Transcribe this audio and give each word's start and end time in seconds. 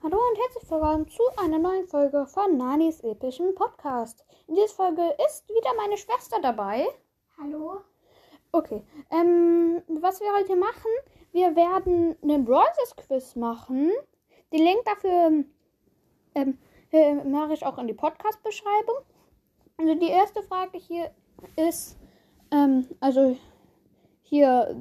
Hallo 0.00 0.16
und 0.16 0.38
herzlich 0.38 0.70
willkommen 0.70 1.08
zu 1.08 1.22
einer 1.38 1.58
neuen 1.58 1.84
Folge 1.88 2.24
von 2.26 2.56
Nanis 2.56 3.00
epischem 3.00 3.52
Podcast. 3.56 4.24
In 4.46 4.54
dieser 4.54 4.68
Folge 4.68 5.02
ist 5.26 5.48
wieder 5.48 5.74
meine 5.76 5.96
Schwester 5.98 6.40
dabei. 6.40 6.86
Hallo. 7.36 7.80
Okay, 8.52 8.84
ähm, 9.10 9.82
was 9.88 10.20
wir 10.20 10.32
heute 10.38 10.54
machen, 10.54 10.90
wir 11.32 11.56
werden 11.56 12.14
einen 12.22 12.44
Brawlers 12.44 12.94
Quiz 12.96 13.34
machen. 13.34 13.90
Den 14.52 14.62
Link 14.62 14.84
dafür 14.84 15.44
ähm, 16.36 16.58
äh, 16.92 17.14
mache 17.14 17.54
ich 17.54 17.66
auch 17.66 17.76
in 17.78 17.88
die 17.88 17.94
Podcast-Beschreibung. 17.94 18.98
Also 19.78 19.96
die 19.96 20.10
erste 20.10 20.44
Frage 20.44 20.78
hier 20.78 21.10
ist, 21.56 21.98
ähm, 22.52 22.86
also 23.00 23.36
hier, 24.22 24.76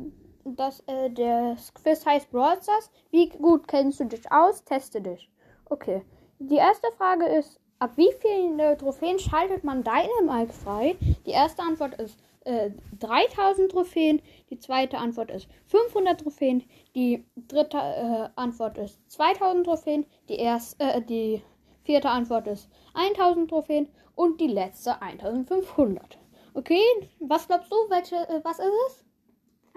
das, 0.56 0.82
äh, 0.88 1.10
das 1.10 1.74
Quiz 1.74 2.06
heißt 2.06 2.32
Brawl 2.32 2.62
Stars. 2.62 2.92
Wie 3.12 3.30
gut 3.30 3.68
kennst 3.68 4.00
du 4.00 4.06
dich 4.06 4.32
aus? 4.32 4.64
Teste 4.64 5.02
dich. 5.02 5.30
Okay. 5.66 6.04
Die 6.40 6.56
erste 6.56 6.88
Frage 6.98 7.26
ist, 7.26 7.60
ab 7.80 7.92
wie 7.96 8.12
vielen 8.20 8.60
äh, 8.60 8.78
Trophäen 8.78 9.20
schaltet 9.20 9.64
man 9.64 9.84
Dynamite 9.84 10.54
frei? 10.54 10.96
Die 11.26 11.32
erste 11.32 11.64
Antwort 11.64 11.96
ist 11.96 12.18
äh, 12.46 12.72
3000 13.00 13.72
Trophäen. 13.72 14.22
Die 14.50 14.60
zweite 14.60 14.98
Antwort 14.98 15.32
ist 15.32 15.48
500 15.68 16.22
Trophäen. 16.22 16.64
Die 16.96 17.26
dritte 17.36 17.78
äh, 17.78 18.30
Antwort 18.36 18.78
ist 18.78 19.00
2000 19.12 19.66
Trophäen. 19.66 20.06
Die 20.30 20.38
erste, 20.38 20.84
äh, 20.84 21.02
die 21.02 21.42
vierte 21.84 22.10
Antwort 22.10 22.48
ist 22.48 22.70
1000 22.94 23.50
Trophäen. 23.50 23.90
Und 24.16 24.42
die 24.42 24.48
letzte 24.48 25.02
1500. 25.02 26.18
Okay, 26.54 26.82
was 27.20 27.48
glaubst 27.48 27.72
du, 27.72 27.76
welche, 27.90 28.16
äh, 28.16 28.42
was 28.44 28.58
ist 28.60 28.72
es? 28.88 29.07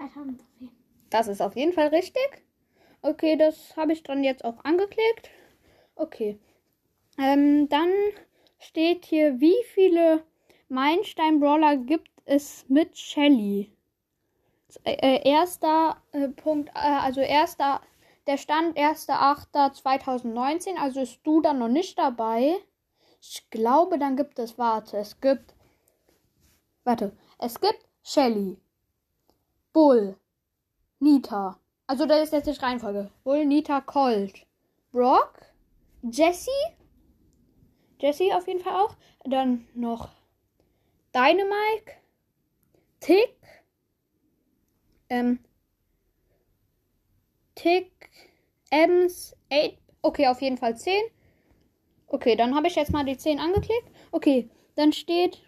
2000 0.09 0.39
Trophäen. 0.39 0.71
Das 1.09 1.27
ist 1.27 1.41
auf 1.41 1.55
jeden 1.55 1.73
Fall 1.73 1.87
richtig. 1.87 2.45
Okay, 3.01 3.35
das 3.35 3.75
habe 3.75 3.93
ich 3.93 4.03
dann 4.03 4.23
jetzt 4.23 4.45
auch 4.45 4.63
angeklickt. 4.63 5.29
Okay. 5.95 6.39
Ähm, 7.17 7.67
dann 7.69 7.91
steht 8.59 9.05
hier, 9.05 9.39
wie 9.39 9.55
viele 9.73 10.23
Meilenstein-Brawler 10.69 11.77
gibt 11.77 12.09
es 12.25 12.65
mit 12.69 12.97
Shelly? 12.97 13.71
Äh, 14.83 14.93
äh, 14.93 15.29
erster 15.29 15.97
äh, 16.11 16.29
Punkt, 16.29 16.69
äh, 16.69 16.79
also 16.79 17.21
erster, 17.21 17.81
der 18.27 18.37
Stand 18.37 18.77
1.8.2019, 18.77 20.77
also 20.77 21.01
ist 21.01 21.19
du 21.23 21.41
dann 21.41 21.59
noch 21.59 21.67
nicht 21.67 21.99
dabei. 21.99 22.55
Ich 23.19 23.49
glaube, 23.49 23.99
dann 23.99 24.15
gibt 24.15 24.39
es, 24.39 24.57
warte, 24.57 24.97
es 24.97 25.19
gibt, 25.19 25.53
warte, 26.83 27.15
es 27.39 27.59
gibt 27.59 27.85
Shelly, 28.03 28.57
Bull, 29.73 30.17
Nita. 30.99 31.59
Also 31.87 32.05
das 32.05 32.23
ist 32.23 32.33
jetzt 32.33 32.47
die 32.47 32.61
Reihenfolge. 32.61 33.11
Bull, 33.23 33.45
Nita, 33.45 33.81
Colt, 33.81 34.45
Brock, 34.91 35.33
Jesse. 36.01 36.51
Jesse 37.99 38.35
auf 38.35 38.47
jeden 38.47 38.59
Fall 38.61 38.75
auch. 38.75 38.95
Dann 39.25 39.67
noch 39.73 40.09
Dynamite, 41.13 41.91
Tick, 42.99 43.35
ähm, 45.09 45.39
Tick, 47.55 48.09
Ems, 48.71 49.35
8. 49.51 49.77
Okay, 50.01 50.27
auf 50.27 50.41
jeden 50.41 50.57
Fall 50.57 50.77
10. 50.77 51.01
Okay, 52.07 52.35
dann 52.35 52.55
habe 52.55 52.67
ich 52.67 52.75
jetzt 52.75 52.91
mal 52.91 53.05
die 53.05 53.17
10 53.17 53.39
angeklickt. 53.39 53.89
Okay, 54.11 54.49
dann 54.75 54.93
steht 54.93 55.41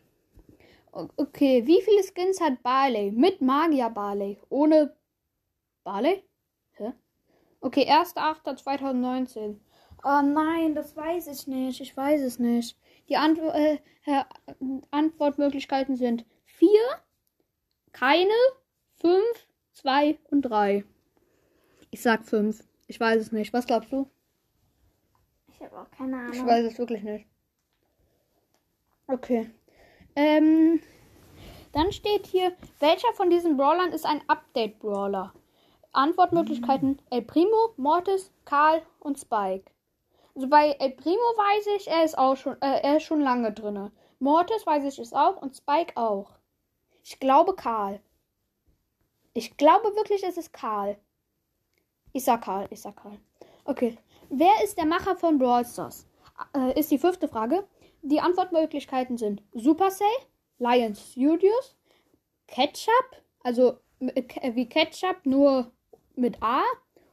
Okay, 0.94 1.66
wie 1.66 1.82
viele 1.82 2.04
Skins 2.04 2.40
hat 2.40 2.62
Barley? 2.62 3.12
Mit 3.12 3.42
Magier 3.42 3.90
Barley. 3.90 4.40
Ohne 4.50 4.96
Barley? 5.84 6.24
Hä? 6.74 6.94
Okay, 7.62 7.90
1.8.2019. 7.90 9.60
Oh 10.04 10.22
nein, 10.22 10.76
das 10.76 10.96
weiß 10.96 11.28
ich 11.28 11.48
nicht. 11.48 11.82
Ich 11.82 11.98
weiß 11.98 12.22
es 12.22 12.38
nicht. 12.38 12.78
Die 13.10 13.18
Ant 13.18 13.40
äh, 13.40 13.80
äh, 14.06 14.24
Antwortmöglichkeiten 14.92 15.96
sind 15.96 16.26
4, 16.46 16.70
keine, 17.92 18.34
5, 18.98 19.24
2 19.72 20.20
und 20.30 20.44
3. 20.44 20.86
Ich 21.90 22.02
sag 22.02 22.24
5. 22.24 22.64
Ich 22.86 23.00
weiß 23.00 23.20
es 23.20 23.32
nicht. 23.32 23.52
Was 23.52 23.66
glaubst 23.66 23.92
du? 23.92 24.08
Ich 25.48 25.60
habe 25.62 25.80
auch 25.80 25.90
keine 25.90 26.18
Ahnung. 26.18 26.34
Ich 26.34 26.46
weiß 26.46 26.66
es 26.66 26.78
wirklich 26.78 27.02
nicht. 27.02 27.26
Okay. 29.08 29.50
Ähm, 30.16 30.82
dann 31.72 31.92
steht 31.92 32.28
hier, 32.28 32.54
welcher 32.80 33.12
von 33.14 33.30
diesen 33.30 33.58
Brawlern 33.58 33.92
ist 33.92 34.06
ein 34.06 34.22
Update-Brawler? 34.28 35.34
Antwortmöglichkeiten 35.92 37.00
El 37.10 37.22
Primo, 37.22 37.74
Mortis, 37.78 38.32
Karl 38.46 38.82
und 39.00 39.20
Spike. 39.20 39.72
Also 40.36 40.48
bei 40.48 40.72
El 40.80 40.92
Primo 40.92 41.18
weiß 41.18 41.68
ich, 41.78 41.88
er 41.88 42.04
ist 42.04 42.18
auch 42.18 42.36
schon, 42.36 42.60
äh, 42.62 42.82
er 42.82 42.98
ist 42.98 43.04
schon 43.04 43.22
lange 43.22 43.52
drinne. 43.52 43.92
Mortis 44.20 44.66
weiß 44.66 44.84
ich 44.86 44.98
es 45.00 45.14
auch 45.14 45.42
und 45.42 45.56
Spike 45.56 45.96
auch. 45.96 46.32
Ich 47.04 47.20
glaube 47.20 47.56
Karl. 47.56 48.00
Ich 49.34 49.58
glaube 49.58 49.96
wirklich, 49.96 50.24
es 50.24 50.38
ist 50.38 50.54
Karl. 50.54 50.98
Ich 52.12 52.24
sag 52.24 52.44
Karl, 52.44 52.68
ich 52.70 52.82
sag 52.82 52.96
Karl. 52.96 53.18
Okay. 53.66 53.98
Wer 54.30 54.64
ist 54.64 54.78
der 54.78 54.86
Macher 54.86 55.16
von 55.16 55.38
Brawl 55.38 55.66
Stars? 55.66 56.08
Äh, 56.56 56.80
ist 56.80 56.90
die 56.90 56.98
fünfte 56.98 57.28
Frage. 57.28 57.66
Die 58.04 58.20
Antwortmöglichkeiten 58.20 59.18
sind 59.18 59.42
Supercell, 59.54 60.08
Lion 60.60 60.94
Studios, 60.94 61.78
Ketchup, 62.48 63.24
also 63.42 63.80
äh, 64.00 64.54
wie 64.56 64.68
Ketchup 64.68 65.26
nur 65.26 65.72
mit 66.16 66.44
A 66.44 66.62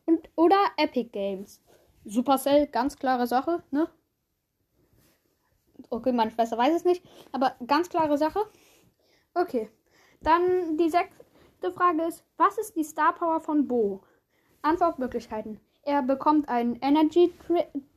und 0.05 0.29
oder 0.35 0.59
Epic 0.77 1.11
Games. 1.11 1.63
Supercell, 2.05 2.67
ganz 2.67 2.97
klare 2.97 3.29
Sache, 3.29 3.63
ne? 3.71 3.89
Okay, 5.91 6.13
meine 6.13 6.33
Schwester 6.33 6.59
weiß 6.59 6.75
es 6.75 6.85
nicht, 6.85 7.05
aber 7.31 7.55
ganz 7.67 7.89
klare 7.89 8.19
Sache. 8.19 8.41
Okay. 9.35 9.71
Dann 10.23 10.77
die 10.77 10.91
sechste 10.91 11.73
Frage 11.73 12.03
ist, 12.03 12.25
was 12.37 12.59
ist 12.59 12.75
die 12.75 12.85
Star 12.85 13.15
Power 13.15 13.41
von 13.41 13.67
Bo? 13.67 14.03
Antwortmöglichkeiten. 14.63 15.61
Er 15.83 16.03
bekommt 16.03 16.49
einen 16.49 16.79
Energy 16.83 17.33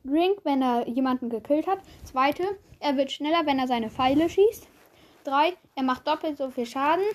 Drink, 0.04 0.40
wenn 0.44 0.62
er 0.62 0.88
jemanden 0.88 1.30
gekillt 1.30 1.68
hat. 1.68 1.80
Zweite, 2.04 2.44
er 2.80 2.98
wird 2.98 3.12
schneller, 3.12 3.46
wenn 3.46 3.60
er 3.60 3.68
seine 3.68 3.90
Pfeile 3.90 4.30
schießt. 4.30 4.68
Drei, 5.24 5.54
er 5.76 5.84
macht 5.84 6.08
doppelt 6.08 6.38
so 6.38 6.50
viel 6.50 6.66
Schaden. 6.66 7.06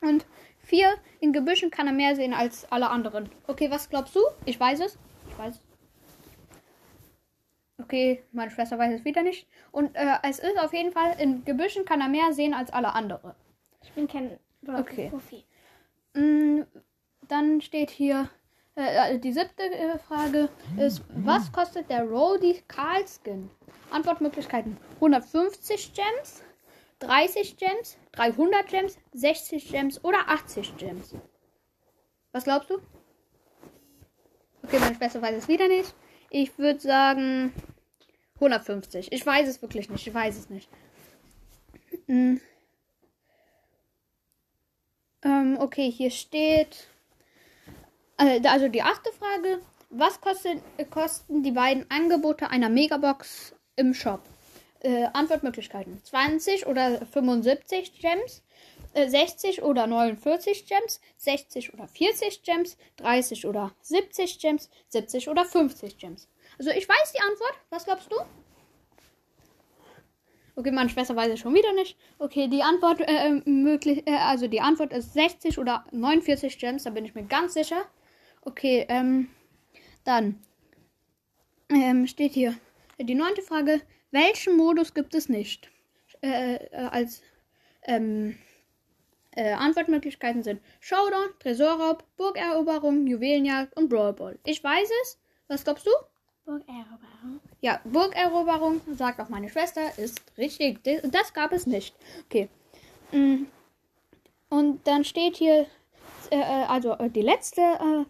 Und 0.00 0.26
vier, 0.58 0.94
in 1.20 1.32
Gebüschen 1.32 1.70
kann 1.70 1.86
er 1.86 1.92
mehr 1.92 2.16
sehen 2.16 2.34
als 2.34 2.70
alle 2.70 2.90
anderen. 2.90 3.30
Okay, 3.46 3.70
was 3.70 3.88
glaubst 3.88 4.14
du? 4.16 4.20
Ich 4.44 4.58
weiß 4.58 4.80
es. 4.80 4.98
Ich 5.28 5.38
weiß 5.38 5.54
es. 5.54 5.62
Okay, 7.82 8.22
meine 8.32 8.50
Schwester 8.50 8.78
weiß 8.78 8.94
es 8.94 9.04
wieder 9.04 9.22
nicht. 9.22 9.46
Und 9.72 9.94
äh, 9.96 10.16
es 10.22 10.38
ist 10.38 10.58
auf 10.58 10.72
jeden 10.72 10.92
Fall, 10.92 11.16
in 11.20 11.44
Gebüschen 11.44 11.84
kann 11.84 12.00
er 12.00 12.08
mehr 12.08 12.32
sehen 12.32 12.54
als 12.54 12.70
alle 12.72 12.94
anderen. 12.94 13.32
Ich 13.82 13.92
bin 13.92 14.06
kein 14.08 14.38
Okay. 14.66 15.10
Profi. 15.10 15.44
Mm, 16.14 16.62
Dann 17.28 17.60
steht 17.60 17.90
hier, 17.90 18.30
äh, 18.76 19.18
die 19.18 19.32
siebte 19.32 19.62
äh, 19.62 19.98
Frage 19.98 20.48
ist, 20.78 21.02
was 21.08 21.50
kostet 21.52 21.88
der 21.90 22.02
Rody 22.04 22.62
Karl 22.68 23.04
Skin? 23.06 23.50
Antwortmöglichkeiten 23.90 24.76
150 24.96 25.92
Gems, 25.94 26.42
30 26.98 27.56
Gems, 27.56 27.96
300 28.12 28.66
Gems, 28.66 28.98
60 29.12 29.68
Gems 29.68 30.02
oder 30.02 30.28
80 30.28 30.76
Gems. 30.76 31.14
Was 32.32 32.44
glaubst 32.44 32.70
du? 32.70 32.80
Okay, 34.64 34.78
meine 34.80 34.96
Schwester 34.96 35.22
weiß 35.22 35.36
es 35.36 35.48
wieder 35.48 35.68
nicht. 35.68 35.94
Ich 36.30 36.58
würde 36.58 36.80
sagen 36.80 37.52
150. 38.36 39.12
Ich 39.12 39.24
weiß 39.24 39.48
es 39.48 39.62
wirklich 39.62 39.88
nicht. 39.88 40.06
Ich 40.06 40.14
weiß 40.14 40.36
es 40.36 40.50
nicht. 40.50 40.68
Mm. 42.06 42.36
Ähm, 45.22 45.56
okay, 45.60 45.90
hier 45.90 46.10
steht. 46.10 46.88
Äh, 48.18 48.40
Also 48.46 48.68
die 48.68 48.82
achte 48.82 49.10
Frage. 49.12 49.60
Was 49.90 50.20
kostet, 50.20 50.60
kosten 50.90 51.42
die 51.42 51.52
beiden 51.52 51.88
Angebote 51.90 52.50
einer 52.50 52.68
Megabox 52.68 53.54
im 53.76 53.94
Shop? 53.94 54.22
Äh, 54.80 55.04
Antwortmöglichkeiten. 55.12 56.02
20 56.02 56.66
oder 56.66 57.06
75 57.06 58.00
Gems. 58.00 58.42
äh, 58.92 59.08
60 59.08 59.62
oder 59.62 59.86
49 59.86 60.66
Gems. 60.66 61.00
60 61.16 61.72
oder 61.74 61.86
40 61.88 62.42
Gems. 62.42 62.76
30 62.96 63.46
oder 63.46 63.72
70 63.82 64.38
Gems. 64.38 64.68
70 64.88 65.28
oder 65.28 65.44
50 65.44 65.96
Gems. 65.98 66.28
Also 66.58 66.70
ich 66.70 66.88
weiß 66.88 67.12
die 67.12 67.20
Antwort. 67.20 67.54
Was 67.70 67.84
glaubst 67.84 68.10
du? 68.12 68.16
Okay, 70.56 70.70
meine 70.70 70.88
Schwester 70.88 71.16
weiß 71.16 71.32
es 71.32 71.40
schon 71.40 71.54
wieder 71.54 71.72
nicht. 71.72 71.96
Okay, 72.18 72.46
die 72.48 72.62
Antwort 72.62 73.00
äh, 73.00 73.40
möglich, 73.44 74.06
äh, 74.06 74.14
also 74.16 74.46
die 74.46 74.60
Antwort 74.60 74.92
ist 74.92 75.12
60 75.12 75.58
oder 75.58 75.84
49 75.90 76.58
Gems, 76.58 76.84
da 76.84 76.90
bin 76.90 77.04
ich 77.04 77.14
mir 77.14 77.24
ganz 77.24 77.54
sicher. 77.54 77.84
Okay, 78.44 78.84
ähm, 78.88 79.28
dann 80.04 80.40
ähm, 81.70 82.06
steht 82.06 82.32
hier 82.32 82.54
die 82.98 83.14
neunte 83.14 83.42
Frage. 83.42 83.80
Welchen 84.10 84.56
Modus 84.56 84.94
gibt 84.94 85.14
es 85.14 85.28
nicht? 85.28 85.70
Äh, 86.22 86.56
äh, 86.56 86.88
als 86.90 87.22
ähm, 87.82 88.38
äh, 89.32 89.52
Antwortmöglichkeiten 89.52 90.42
sind 90.42 90.60
Showdown, 90.80 91.30
Tresorraub, 91.40 92.04
Burgeroberung, 92.16 93.06
Juwelenjagd 93.06 93.76
und 93.76 93.88
Brawl 93.88 94.12
Ball. 94.12 94.38
Ich 94.44 94.62
weiß 94.62 94.88
es. 95.02 95.18
Was 95.48 95.64
glaubst 95.64 95.86
du? 95.86 95.90
Burgeroberung. 96.44 97.40
Ja, 97.60 97.80
Burgeroberung, 97.84 98.80
sagt 98.94 99.20
auch 99.20 99.28
meine 99.28 99.48
Schwester, 99.48 99.98
ist 99.98 100.20
richtig. 100.36 100.80
Das 101.10 101.32
gab 101.32 101.52
es 101.52 101.66
nicht. 101.66 101.94
Okay. 102.26 102.48
Mm. 103.12 103.44
Und 104.50 104.86
dann 104.86 105.04
steht 105.04 105.36
hier, 105.36 105.66
äh, 106.30 106.38
äh, 106.38 106.64
also 106.68 106.92
äh, 106.92 107.10
die 107.10 107.22
letzte 107.22 107.60
äh, 107.60 108.04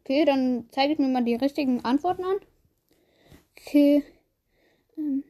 Okay, 0.00 0.24
dann 0.24 0.70
zeige 0.70 0.94
ich 0.94 0.98
mir 0.98 1.08
mal 1.08 1.22
die 1.22 1.34
richtigen 1.34 1.84
Antworten 1.84 2.24
an. 2.24 2.36
Okay. 3.58 4.02
Ähm. 4.96 5.22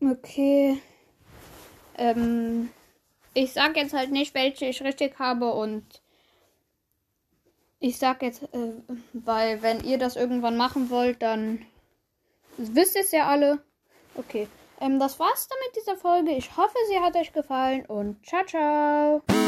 Okay. 0.00 0.80
Ähm, 1.96 2.70
ich 3.34 3.52
sag 3.52 3.76
jetzt 3.76 3.94
halt 3.94 4.10
nicht, 4.10 4.34
welche 4.34 4.66
ich 4.66 4.82
richtig 4.82 5.18
habe 5.18 5.52
und 5.52 5.84
ich 7.80 7.98
sag 7.98 8.22
jetzt, 8.22 8.42
äh, 8.42 8.72
weil 9.12 9.62
wenn 9.62 9.84
ihr 9.84 9.98
das 9.98 10.16
irgendwann 10.16 10.56
machen 10.56 10.90
wollt, 10.90 11.22
dann 11.22 11.64
wisst 12.56 12.96
ihr 12.96 13.02
es 13.02 13.12
ja 13.12 13.28
alle. 13.28 13.62
Okay. 14.14 14.48
Ähm, 14.80 14.98
das 14.98 15.18
war's 15.18 15.48
dann 15.48 15.58
mit 15.66 15.76
dieser 15.76 15.96
Folge. 15.96 16.32
Ich 16.32 16.56
hoffe, 16.56 16.76
sie 16.88 17.00
hat 17.00 17.16
euch 17.16 17.32
gefallen 17.32 17.84
und 17.86 18.24
ciao, 18.24 18.44
ciao. 18.44 19.47